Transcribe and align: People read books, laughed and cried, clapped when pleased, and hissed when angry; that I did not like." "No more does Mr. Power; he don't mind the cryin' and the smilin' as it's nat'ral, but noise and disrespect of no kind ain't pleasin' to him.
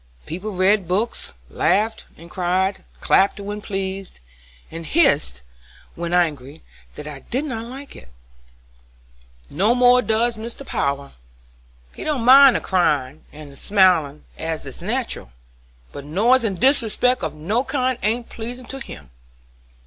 People 0.25 0.53
read 0.53 0.87
books, 0.87 1.33
laughed 1.47 2.05
and 2.17 2.27
cried, 2.27 2.83
clapped 3.01 3.39
when 3.39 3.61
pleased, 3.61 4.19
and 4.71 4.83
hissed 4.87 5.43
when 5.93 6.11
angry; 6.11 6.63
that 6.95 7.07
I 7.07 7.19
did 7.19 7.45
not 7.45 7.65
like." 7.65 8.09
"No 9.51 9.75
more 9.75 10.01
does 10.01 10.37
Mr. 10.37 10.65
Power; 10.65 11.11
he 11.93 12.03
don't 12.03 12.25
mind 12.25 12.55
the 12.55 12.61
cryin' 12.61 13.25
and 13.31 13.51
the 13.51 13.55
smilin' 13.55 14.23
as 14.39 14.65
it's 14.65 14.81
nat'ral, 14.81 15.31
but 15.91 16.03
noise 16.03 16.43
and 16.43 16.59
disrespect 16.59 17.21
of 17.21 17.35
no 17.35 17.63
kind 17.63 17.99
ain't 18.01 18.27
pleasin' 18.27 18.65
to 18.69 18.79
him. 18.79 19.11